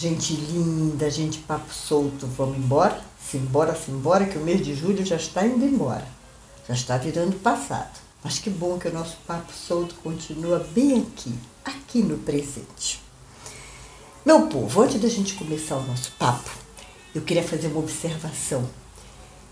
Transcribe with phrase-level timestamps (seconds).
[0.00, 3.02] Gente linda, gente papo solto, vamos embora?
[3.20, 6.06] Simbora, simbora, que o mês de julho já está indo embora.
[6.68, 7.98] Já está virando passado.
[8.22, 11.34] Mas que bom que o nosso papo solto continua bem aqui,
[11.64, 13.02] aqui no presente.
[14.24, 16.48] Meu povo, antes da gente começar o nosso papo,
[17.12, 18.70] eu queria fazer uma observação,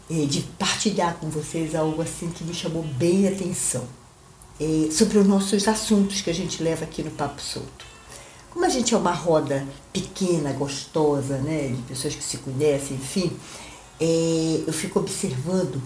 [0.08, 3.84] de partilhar com vocês algo assim que me chamou bem a atenção,
[4.92, 7.95] sobre os nossos assuntos que a gente leva aqui no Papo Solto.
[8.56, 13.30] Como a gente é uma roda pequena, gostosa, né, de pessoas que se conhecem, enfim,
[14.00, 15.78] é, eu fico observando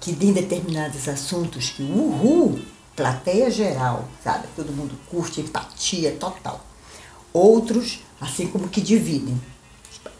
[0.00, 2.58] que em determinados assuntos que uhul,
[2.96, 4.48] plateia geral, sabe?
[4.56, 6.64] Todo mundo curte, empatia total.
[7.34, 9.38] Outros, assim como que dividem.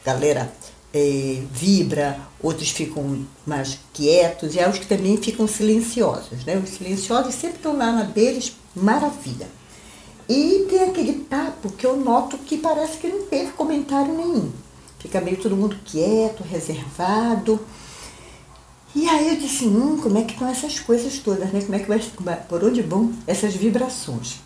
[0.05, 0.53] Galera
[0.93, 6.59] é, vibra, outros ficam mais quietos, e há os que também ficam silenciosos, né?
[6.59, 9.49] Os silenciosos sempre estão lá na deles, maravilha.
[10.29, 14.51] E tem aquele papo que eu noto que parece que não teve comentário nenhum.
[14.99, 17.61] Fica meio todo mundo quieto, reservado.
[18.95, 21.61] E aí eu disse, hum, como é que estão essas coisas todas, né?
[21.61, 24.41] Como é que vai, por onde vão essas vibrações?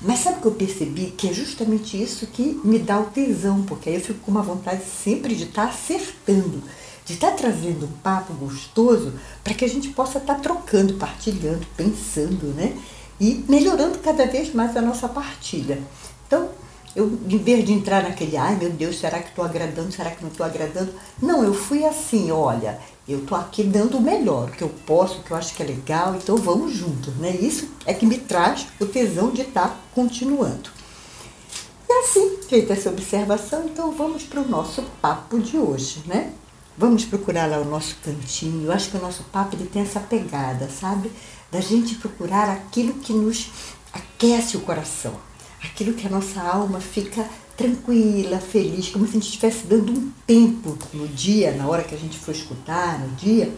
[0.00, 1.06] Mas sabe o que eu percebi?
[1.16, 4.42] Que é justamente isso que me dá o tesão, porque aí eu fico com uma
[4.42, 6.62] vontade sempre de estar tá acertando,
[7.04, 9.12] de estar tá trazendo um papo gostoso
[9.44, 12.76] para que a gente possa estar tá trocando, partilhando, pensando, né?
[13.20, 15.78] E melhorando cada vez mais a nossa partilha.
[16.26, 16.48] Então,
[16.94, 20.22] eu, em vez de entrar naquele, ai meu Deus, será que estou agradando, será que
[20.22, 20.92] não estou agradando?
[21.20, 25.18] Não, eu fui assim, olha, eu estou aqui dando o melhor, o que eu posso,
[25.18, 27.30] o que eu acho que é legal, então vamos juntos, né?
[27.30, 30.70] Isso é que me traz o tesão de estar tá continuando.
[31.88, 36.32] E assim, feita essa observação, então vamos para o nosso papo de hoje, né?
[36.78, 38.66] Vamos procurar lá o nosso cantinho.
[38.66, 41.10] Eu acho que o nosso papo ele tem essa pegada, sabe?
[41.56, 43.50] Da gente procurar aquilo que nos
[43.90, 45.14] aquece o coração,
[45.64, 47.26] aquilo que a nossa alma fica
[47.56, 51.94] tranquila, feliz, como se a gente estivesse dando um tempo no dia, na hora que
[51.94, 53.50] a gente for escutar, no dia.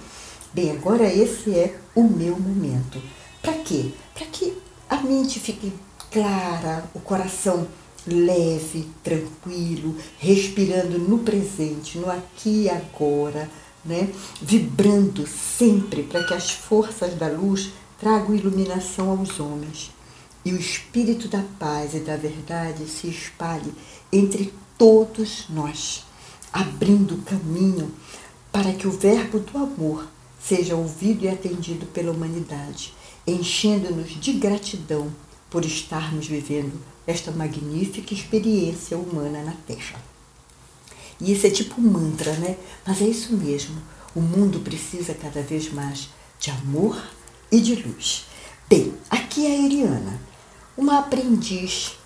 [0.55, 3.03] Bem, agora esse é o meu momento.
[3.43, 3.91] Para quê?
[4.15, 4.57] Para que
[4.89, 5.73] a mente fique
[6.13, 7.67] clara, o coração
[8.07, 13.51] leve, tranquilo, respirando no presente, no aqui e agora
[13.85, 14.09] né?
[14.41, 19.91] vibrando sempre para que as forças da luz tragam iluminação aos homens
[20.45, 23.73] e o espírito da paz e da verdade se espalhe
[24.13, 26.05] entre todos nós,
[26.53, 27.93] abrindo caminho
[28.53, 30.07] para que o verbo do amor
[30.41, 32.95] seja ouvido e atendido pela humanidade,
[33.27, 35.13] enchendo-nos de gratidão
[35.51, 40.01] por estarmos vivendo esta magnífica experiência humana na Terra.
[41.21, 42.57] E isso é tipo um mantra, né?
[42.87, 43.77] Mas é isso mesmo.
[44.15, 46.97] O mundo precisa cada vez mais de amor
[47.51, 48.27] e de luz.
[48.69, 50.21] Bem, aqui é a Iriana,
[50.77, 51.97] uma aprendiz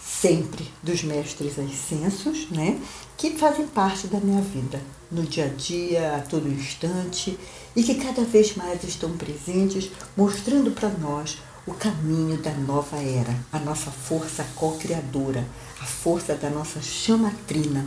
[0.00, 2.80] sempre dos mestres ascensos, né?
[3.16, 4.80] Que fazem parte da minha vida,
[5.10, 7.38] no dia a dia, a todo instante,
[7.74, 13.34] e que cada vez mais estão presentes, mostrando para nós o caminho da nova era,
[13.52, 15.46] a nossa força co-criadora,
[15.80, 17.86] a força da nossa chamatrina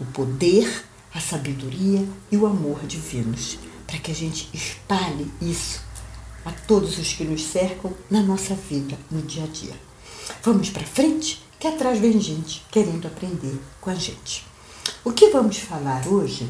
[0.00, 5.80] o poder, a sabedoria e o amor divinos, para que a gente espalhe isso
[6.48, 9.74] a todos os que nos cercam na nossa vida, no dia a dia.
[10.42, 14.46] Vamos para frente, que atrás vem gente querendo aprender com a gente.
[15.04, 16.48] O que vamos falar hoje?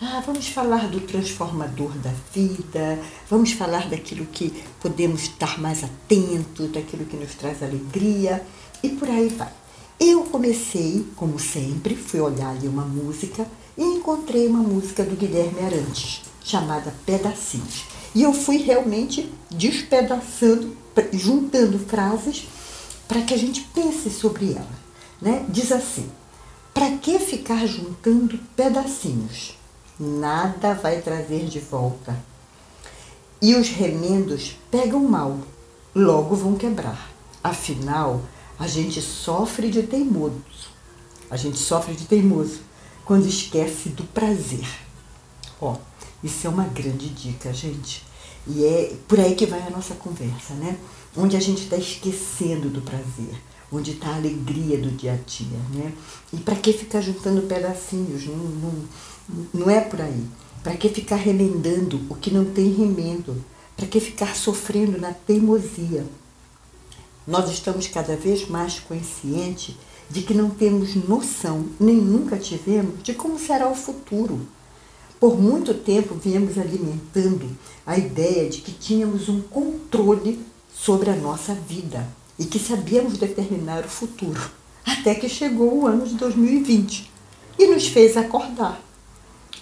[0.00, 6.70] Ah, vamos falar do transformador da vida, vamos falar daquilo que podemos estar mais atentos,
[6.70, 8.42] daquilo que nos traz alegria
[8.82, 9.52] e por aí vai.
[9.98, 13.46] Eu comecei, como sempre, fui olhar ali uma música
[13.76, 17.89] e encontrei uma música do Guilherme Arantes, chamada Pedacinhos.
[18.14, 20.76] E eu fui realmente despedaçando,
[21.12, 22.46] juntando frases
[23.06, 24.80] para que a gente pense sobre ela.
[25.20, 25.44] Né?
[25.48, 26.10] Diz assim:
[26.72, 29.56] para que ficar juntando pedacinhos?
[29.98, 32.16] Nada vai trazer de volta.
[33.42, 35.38] E os remendos pegam mal,
[35.94, 37.10] logo vão quebrar.
[37.42, 38.22] Afinal,
[38.58, 40.70] a gente sofre de teimoso.
[41.30, 42.60] A gente sofre de teimoso
[43.04, 44.68] quando esquece do prazer.
[45.60, 45.76] Ó,
[46.22, 48.04] isso é uma grande dica, gente.
[48.46, 50.76] E é por aí que vai a nossa conversa, né?
[51.16, 53.34] Onde a gente está esquecendo do prazer,
[53.70, 55.92] onde está a alegria do dia a dia, né?
[56.32, 58.26] E para que ficar juntando pedacinhos?
[58.26, 58.88] Não, não,
[59.52, 60.24] não é por aí.
[60.62, 63.44] Para que ficar remendando o que não tem remendo?
[63.76, 66.04] Para que ficar sofrendo na teimosia?
[67.26, 69.76] Nós estamos cada vez mais conscientes
[70.10, 74.40] de que não temos noção, nem nunca tivemos, de como será o futuro.
[75.20, 77.46] Por muito tempo viemos alimentando
[77.84, 80.40] a ideia de que tínhamos um controle
[80.74, 82.08] sobre a nossa vida
[82.38, 84.40] e que sabíamos determinar o futuro.
[84.86, 87.10] Até que chegou o ano de 2020
[87.58, 88.82] e nos fez acordar,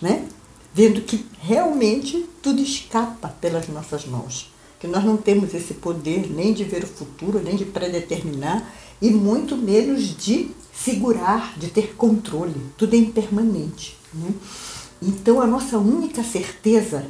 [0.00, 0.28] né?
[0.72, 6.52] Vendo que realmente tudo escapa pelas nossas mãos, que nós não temos esse poder nem
[6.52, 8.72] de ver o futuro, nem de predeterminar
[9.02, 12.54] e muito menos de segurar, de ter controle.
[12.76, 13.98] Tudo é impermanente.
[14.14, 14.32] Né?
[15.00, 17.06] Então a nossa única certeza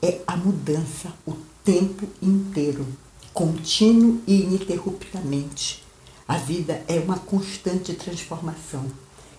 [0.00, 1.34] é a mudança o
[1.64, 2.86] tempo inteiro,
[3.34, 5.84] contínuo e ininterruptamente.
[6.26, 8.86] A vida é uma constante transformação.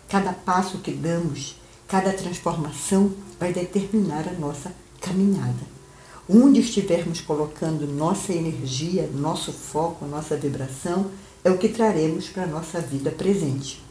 [0.09, 1.55] Cada passo que damos,
[1.87, 5.71] cada transformação vai determinar a nossa caminhada.
[6.29, 11.09] Onde estivermos colocando nossa energia, nosso foco, nossa vibração,
[11.43, 13.81] é o que traremos para a nossa vida presente.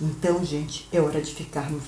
[0.00, 1.82] Então, gente, é hora de ficarmos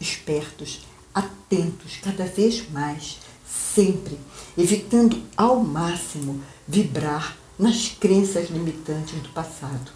[0.00, 0.80] espertos,
[1.14, 4.18] atentos cada vez mais, sempre,
[4.58, 9.92] evitando ao máximo vibrar nas crenças limitantes do passado,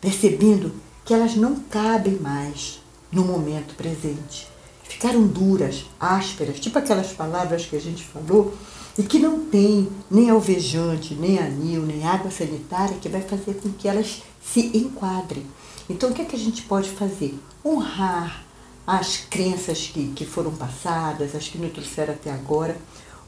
[0.00, 0.72] percebendo
[1.04, 2.80] que elas não cabem mais
[3.12, 4.48] no momento presente.
[4.82, 8.54] Ficaram duras, ásperas, tipo aquelas palavras que a gente falou,
[8.96, 13.70] e que não tem nem alvejante, nem anil, nem água sanitária que vai fazer com
[13.72, 15.44] que elas se enquadrem.
[15.88, 17.38] Então, o que, é que a gente pode fazer?
[17.64, 18.44] Honrar
[18.86, 22.76] as crenças que, que foram passadas, as que nos trouxeram até agora,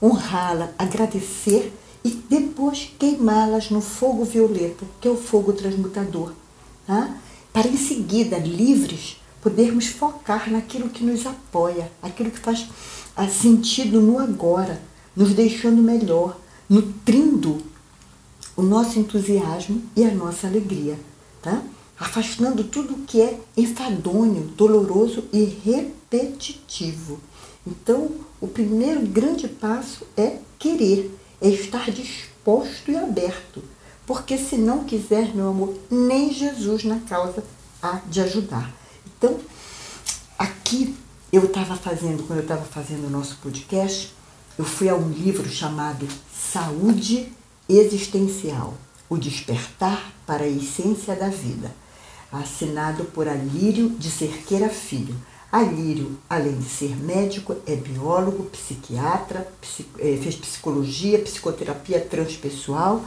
[0.03, 1.73] honrá-la, agradecer
[2.05, 6.33] e depois queimá-las no fogo violeta, que é o fogo transmutador.
[6.87, 7.17] Tá?
[7.53, 12.67] Para em seguida, livres, podermos focar naquilo que nos apoia, aquilo que faz
[13.17, 14.81] ah, sentido no agora,
[15.15, 16.39] nos deixando melhor,
[16.69, 17.63] nutrindo
[18.57, 20.99] o nosso entusiasmo e a nossa alegria.
[21.43, 21.63] Tá?
[21.99, 27.19] Afastando tudo que é enfadonho, doloroso e repetitivo.
[27.67, 28.11] Então,
[28.41, 31.11] o primeiro grande passo é querer,
[31.41, 33.63] é estar disposto e aberto,
[34.07, 37.43] porque se não quiser, meu amor, nem Jesus na causa
[37.83, 38.73] há de ajudar.
[39.17, 39.39] Então,
[40.39, 40.95] aqui
[41.33, 44.15] eu estava fazendo, quando eu estava fazendo o nosso podcast,
[44.59, 47.33] eu fui a um livro chamado Saúde
[47.69, 48.75] Existencial,
[49.09, 51.75] o despertar para a essência da vida
[52.33, 55.15] assinado por Alírio de Cerqueira Filho.
[55.51, 59.47] Alírio, além de ser médico, é biólogo, psiquiatra,
[59.99, 63.03] eh, fez psicologia, psicoterapia transpessoal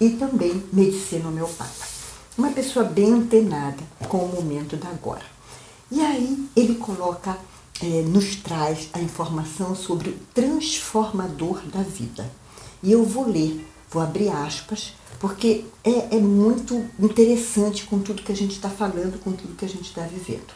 [0.00, 1.88] e também medicina homeopata.
[2.38, 5.24] Uma pessoa bem antenada com o momento da agora.
[5.90, 7.36] E aí ele coloca,
[7.82, 12.30] eh, nos traz a informação sobre o transformador da vida.
[12.82, 18.32] E eu vou ler, vou abrir aspas porque é, é muito interessante com tudo que
[18.32, 20.52] a gente está falando, com tudo que a gente está vivendo.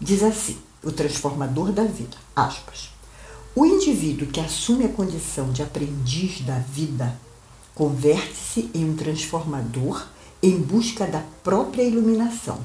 [0.00, 2.90] Diz assim, o transformador da vida, aspas.
[3.54, 7.20] O indivíduo que assume a condição de aprendiz da vida
[7.74, 10.06] converte-se em um transformador
[10.42, 12.58] em busca da própria iluminação.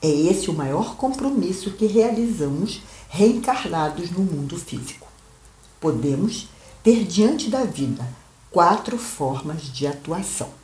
[0.00, 2.80] É esse o maior compromisso que realizamos
[3.10, 5.06] reencarnados no mundo físico.
[5.78, 6.48] Podemos
[6.82, 8.08] ter diante da vida
[8.50, 10.59] quatro formas de atuação.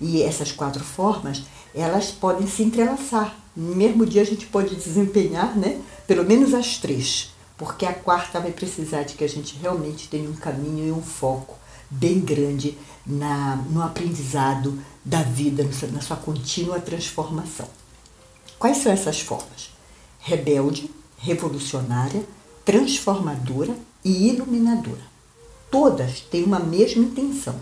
[0.00, 1.42] E essas quatro formas,
[1.74, 3.36] elas podem se entrelaçar.
[3.56, 8.40] No mesmo dia a gente pode desempenhar, né, pelo menos as três, porque a quarta
[8.40, 11.56] vai precisar de que a gente realmente tenha um caminho e um foco
[11.88, 17.68] bem grande na, no aprendizado da vida, na sua contínua transformação.
[18.58, 19.70] Quais são essas formas?
[20.18, 22.24] Rebelde, revolucionária,
[22.64, 25.02] transformadora e iluminadora.
[25.70, 27.60] Todas têm uma mesma intenção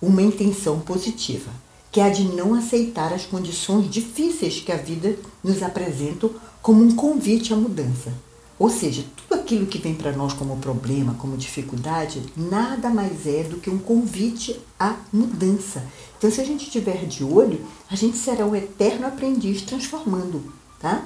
[0.00, 1.50] uma intenção positiva,
[1.90, 6.28] que é a de não aceitar as condições difíceis que a vida nos apresenta
[6.60, 8.12] como um convite à mudança.
[8.58, 13.42] Ou seja, tudo aquilo que vem para nós como problema, como dificuldade, nada mais é
[13.42, 15.82] do que um convite à mudança.
[16.16, 17.60] Então, se a gente estiver de olho,
[17.90, 20.42] a gente será o eterno aprendiz transformando,
[20.80, 21.04] tá?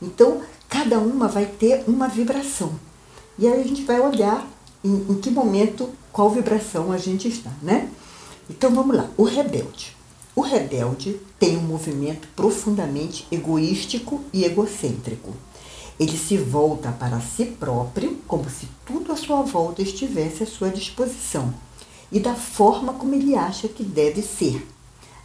[0.00, 2.72] Então, cada uma vai ter uma vibração.
[3.38, 4.48] E aí a gente vai olhar
[4.84, 7.88] em, em que momento, qual vibração a gente está, né?
[8.48, 9.96] Então vamos lá, o rebelde.
[10.34, 15.34] O rebelde tem um movimento profundamente egoístico e egocêntrico.
[16.00, 20.70] Ele se volta para si próprio, como se tudo à sua volta estivesse à sua
[20.70, 21.52] disposição,
[22.10, 24.66] e da forma como ele acha que deve ser.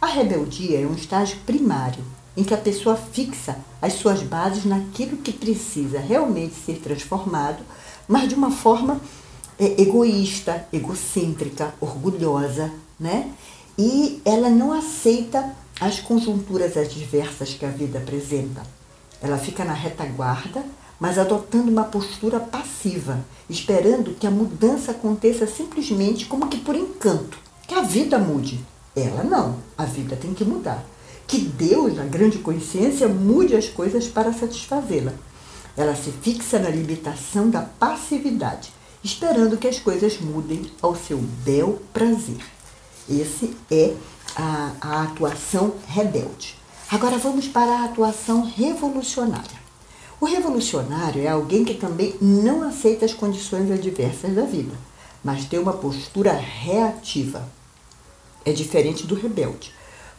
[0.00, 2.04] A rebeldia é um estágio primário,
[2.36, 7.64] em que a pessoa fixa as suas bases naquilo que precisa realmente ser transformado,
[8.06, 9.00] mas de uma forma
[9.58, 13.30] é, egoísta, egocêntrica, orgulhosa, né?
[13.78, 18.62] E ela não aceita as conjunturas adversas que a vida apresenta.
[19.22, 20.64] Ela fica na retaguarda,
[20.98, 27.38] mas adotando uma postura passiva, esperando que a mudança aconteça simplesmente como que por encanto,
[27.66, 28.58] que a vida mude.
[28.96, 30.84] Ela não, a vida tem que mudar.
[31.28, 35.12] que Deus, na grande consciência, mude as coisas para satisfazê-la.
[35.76, 38.72] Ela se fixa na limitação da passividade,
[39.04, 42.42] esperando que as coisas mudem ao seu bel prazer.
[43.08, 43.94] Esse é
[44.36, 46.54] a, a atuação rebelde.
[46.90, 49.58] Agora vamos para a atuação revolucionária.
[50.20, 54.74] O revolucionário é alguém que também não aceita as condições adversas da vida,
[55.22, 57.48] mas tem uma postura reativa.
[58.44, 59.72] É diferente do rebelde,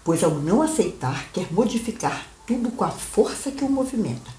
[0.04, 4.32] pois ao não aceitar quer modificar tudo com a força que o movimenta.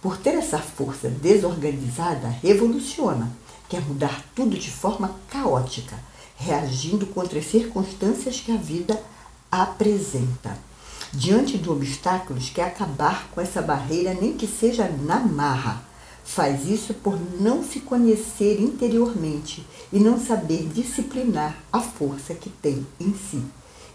[0.00, 3.32] Por ter essa força desorganizada, revoluciona,
[3.68, 5.98] quer mudar tudo de forma caótica,
[6.36, 9.02] reagindo contra as circunstâncias que a vida
[9.50, 10.56] apresenta.
[11.12, 15.82] Diante de obstáculos, quer acabar com essa barreira, nem que seja na marra.
[16.24, 22.86] Faz isso por não se conhecer interiormente e não saber disciplinar a força que tem
[23.00, 23.42] em si.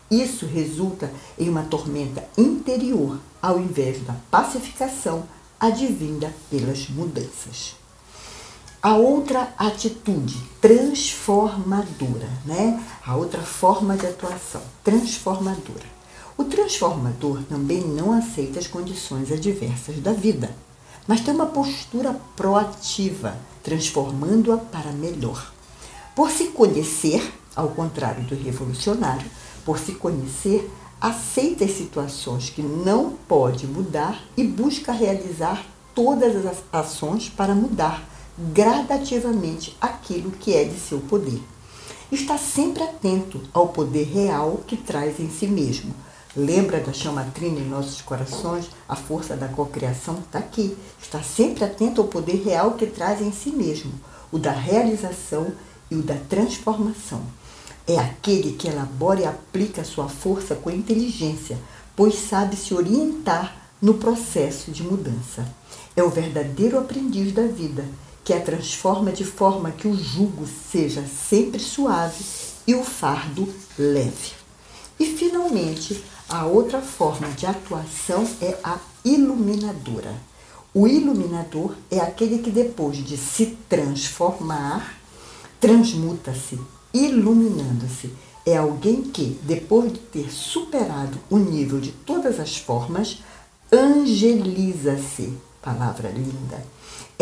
[0.09, 5.23] Isso resulta em uma tormenta interior, ao invés da pacificação
[5.59, 7.80] advinda pelas mudanças.
[8.83, 12.83] A outra atitude transformadora, né?
[13.05, 15.85] A outra forma de atuação transformadora.
[16.35, 20.49] O transformador também não aceita as condições adversas da vida,
[21.07, 25.53] mas tem uma postura proativa, transformando-a para melhor.
[26.15, 27.21] Por se conhecer,
[27.55, 29.29] ao contrário do revolucionário,
[29.63, 30.67] por se conhecer,
[30.99, 38.09] aceita as situações que não pode mudar e busca realizar todas as ações para mudar
[38.37, 41.41] gradativamente aquilo que é de seu poder.
[42.11, 45.93] Está sempre atento ao poder real que traz em si mesmo.
[46.35, 48.69] Lembra da chama trina em nossos corações?
[48.87, 50.77] A força da cocriação está aqui.
[51.01, 53.93] Está sempre atento ao poder real que traz em si mesmo,
[54.31, 55.53] o da realização
[55.89, 57.21] e o da transformação.
[57.87, 61.57] É aquele que elabora e aplica sua força com inteligência,
[61.95, 65.45] pois sabe se orientar no processo de mudança.
[65.95, 67.85] É o verdadeiro aprendiz da vida
[68.23, 72.23] que a transforma de forma que o jugo seja sempre suave
[72.67, 73.47] e o fardo
[73.77, 74.33] leve.
[74.99, 80.13] E, finalmente, a outra forma de atuação é a iluminadora.
[80.73, 84.95] O iluminador é aquele que, depois de se transformar,
[85.59, 86.59] transmuta-se,
[86.93, 88.13] iluminando-se.
[88.45, 93.21] É alguém que, depois de ter superado o nível de todas as formas,
[93.71, 95.33] angeliza-se.
[95.61, 96.63] Palavra linda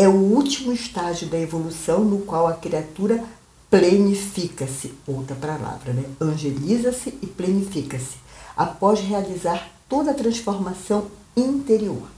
[0.00, 3.22] é o último estágio da evolução no qual a criatura
[3.70, 6.04] plenifica-se, outra palavra, né?
[6.18, 8.16] Angeliza-se e plenifica-se,
[8.56, 12.08] após realizar toda a transformação interior.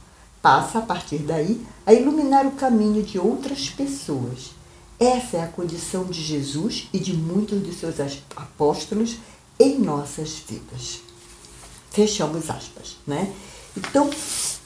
[0.40, 4.52] Passa a partir daí a iluminar o caminho de outras pessoas.
[5.00, 7.96] Essa é a condição de Jesus e de muitos de seus
[8.36, 9.16] apóstolos
[9.58, 11.00] em nossas vidas.
[11.90, 13.32] Fechamos aspas, né?
[13.76, 14.08] Então,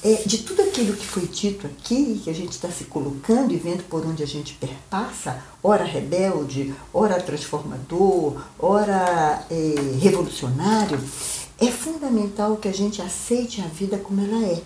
[0.05, 3.57] é, de tudo aquilo que foi dito aqui, que a gente está se colocando e
[3.57, 11.01] vendo por onde a gente perpassa, ora rebelde, ora transformador, ora é, revolucionário,
[11.59, 14.63] é fundamental que a gente aceite a vida como ela é,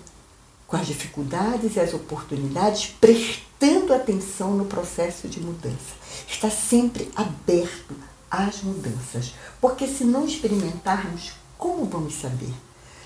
[0.66, 5.94] com as dificuldades e as oportunidades, prestando atenção no processo de mudança.
[6.28, 7.94] Está sempre aberto
[8.30, 12.54] às mudanças, porque se não experimentarmos, como vamos saber?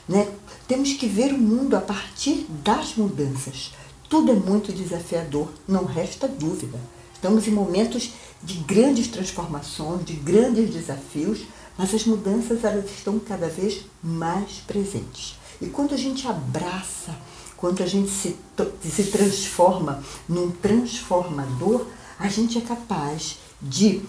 [0.08, 0.28] Né?
[0.68, 3.72] Temos que ver o mundo a partir das mudanças.
[4.08, 6.78] Tudo é muito desafiador, não resta dúvida.
[7.14, 11.40] Estamos em momentos de grandes transformações, de grandes desafios,
[11.76, 15.38] mas as mudanças elas estão cada vez mais presentes.
[15.60, 17.16] E quando a gente abraça,
[17.56, 18.36] quando a gente se,
[18.82, 21.86] se transforma num transformador,
[22.18, 24.02] a gente é capaz de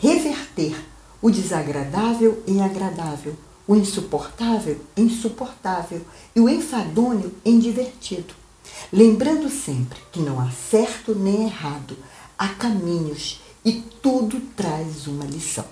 [0.00, 0.76] reverter
[1.22, 3.34] o desagradável em agradável,
[3.70, 6.00] o insuportável em suportável
[6.34, 8.34] e o enfadonho divertido.
[8.92, 11.96] Lembrando sempre que não há certo nem errado,
[12.36, 15.64] há caminhos e tudo traz uma lição.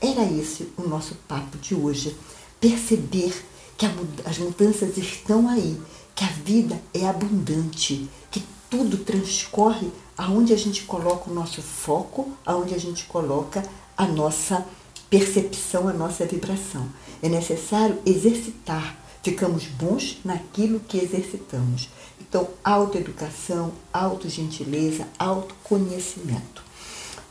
[0.00, 2.16] Era esse o nosso papo de hoje.
[2.60, 3.44] Perceber
[3.76, 3.86] que
[4.24, 5.80] as mudanças estão aí,
[6.14, 8.40] que a vida é abundante, que
[8.70, 13.64] tudo transcorre aonde a gente coloca o nosso foco, aonde a gente coloca
[13.96, 14.64] a nossa
[15.10, 16.88] percepção, a nossa vibração.
[17.20, 18.96] É necessário exercitar.
[19.22, 21.90] Ficamos bons naquilo que exercitamos.
[22.20, 26.62] Então, autoeducação, autogentileza, autoconhecimento.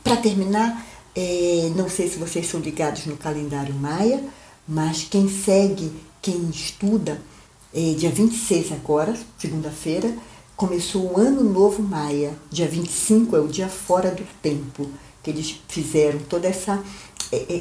[0.04, 4.24] Para terminar, é, não sei se vocês são ligados no calendário Maia,
[4.68, 7.20] mas quem segue, quem estuda,
[7.74, 10.16] é, dia 26 agora, segunda-feira,
[10.56, 12.38] começou o Ano Novo Maia.
[12.52, 14.90] Dia 25 é o dia fora do tempo,
[15.24, 16.84] que eles fizeram toda essa,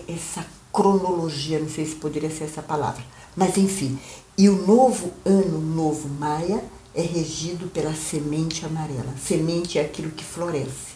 [0.09, 3.05] essa cronologia, não sei se poderia ser essa palavra,
[3.37, 3.99] mas enfim.
[4.37, 6.63] E o novo ano novo maia
[6.95, 9.15] é regido pela semente amarela.
[9.21, 10.95] Semente é aquilo que floresce,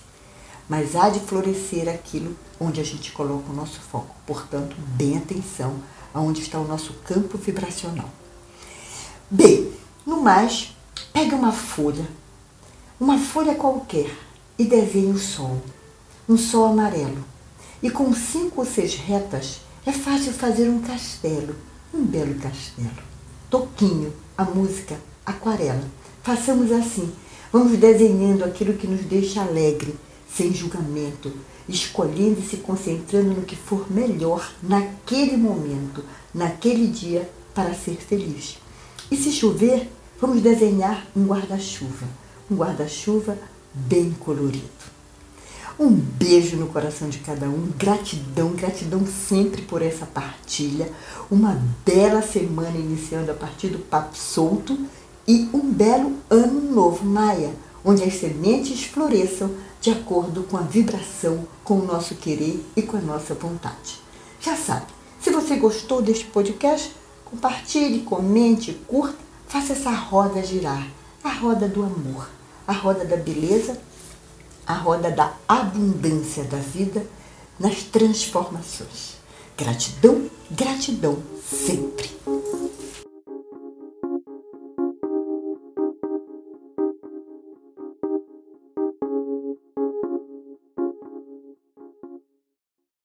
[0.69, 4.15] mas há de florescer aquilo onde a gente coloca o nosso foco.
[4.27, 5.77] Portanto, bem atenção
[6.15, 8.09] aonde está o nosso campo vibracional.
[9.31, 9.73] Bem,
[10.07, 10.77] no mais,
[11.13, 12.07] pega uma folha,
[13.01, 14.15] uma folha qualquer
[14.59, 15.61] e desenhe o sol,
[16.29, 17.32] um sol amarelo.
[17.83, 21.57] E com cinco ou seis retas é fácil fazer um castelo,
[21.93, 23.03] um belo castelo.
[23.51, 24.97] Toquinho, a música,
[25.27, 25.83] aquarela.
[26.23, 27.13] Façamos assim.
[27.53, 29.97] Vamos desenhando aquilo que nos deixa alegre,
[30.33, 31.33] sem julgamento,
[31.69, 38.59] escolhendo e se concentrando no que for melhor naquele momento, naquele dia, para ser feliz.
[39.11, 42.07] E se chover, vamos desenhar um guarda-chuva,
[42.49, 43.37] um guarda-chuva
[43.75, 44.92] bem colorido.
[45.79, 50.91] Um beijo no coração de cada um, gratidão, gratidão sempre por essa partilha.
[51.31, 54.79] Uma bela semana iniciando a partir do Papo Solto
[55.27, 59.51] e um belo ano novo Maia, onde as sementes floresçam
[59.81, 64.01] de acordo com a vibração, com o nosso querer e com a nossa vontade.
[64.41, 64.87] Já sabe,
[65.21, 70.87] se você gostou deste podcast, compartilhe, comente, curta, faça essa roda girar
[71.25, 72.29] a roda do amor,
[72.67, 73.79] a roda da beleza,
[74.73, 77.07] a roda da abundância da vida
[77.61, 79.17] nas transformações.
[79.57, 82.11] Gratidão, gratidão sempre.